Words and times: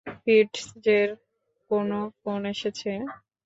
ফিটজের 0.17 1.09
কোনো 1.71 1.99
ফোন 2.19 2.41
এসেছে? 2.53 2.91